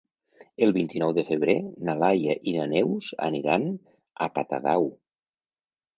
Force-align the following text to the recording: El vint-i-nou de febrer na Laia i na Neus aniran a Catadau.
El 0.67 0.71
vint-i-nou 0.77 1.11
de 1.17 1.23
febrer 1.27 1.57
na 1.89 1.95
Laia 2.03 2.37
i 2.53 2.55
na 2.57 2.67
Neus 2.73 3.13
aniran 3.27 3.69
a 4.27 4.33
Catadau. 4.39 4.91